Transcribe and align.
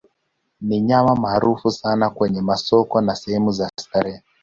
Ni 0.61 0.81
nyama 0.81 1.15
maarufu 1.15 1.71
sana 1.71 2.09
kwenye 2.09 2.41
masoko 2.41 3.01
na 3.01 3.15
sehemu 3.15 3.51
za 3.51 3.69
starehe. 3.79 4.23